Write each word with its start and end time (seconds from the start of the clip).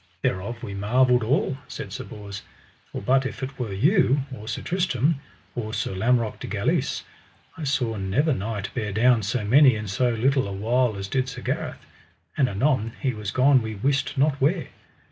Thereof 0.23 0.63
we 0.63 0.73
marvelled 0.73 1.21
all, 1.23 1.57
said 1.67 1.93
Sir 1.93 2.03
Bors, 2.05 2.41
for 2.91 3.03
but 3.03 3.23
if 3.23 3.43
it 3.43 3.59
were 3.59 3.71
you, 3.71 4.21
or 4.35 4.47
Sir 4.47 4.63
Tristram, 4.63 5.17
or 5.53 5.75
Sir 5.75 5.93
Lamorak 5.93 6.39
de 6.39 6.47
Galis, 6.47 7.03
I 7.55 7.65
saw 7.65 7.95
never 7.97 8.33
knight 8.33 8.73
bear 8.73 8.91
down 8.91 9.21
so 9.21 9.45
many 9.45 9.75
in 9.75 9.87
so 9.87 10.09
little 10.09 10.47
a 10.47 10.53
while 10.53 10.95
as 10.97 11.07
did 11.07 11.29
Sir 11.29 11.43
Gareth: 11.43 11.85
and 12.35 12.49
anon 12.49 12.93
he 12.99 13.13
was 13.13 13.29
gone 13.29 13.61
we 13.61 13.75
wist 13.75 14.17
not 14.17 14.41
where. 14.41 14.69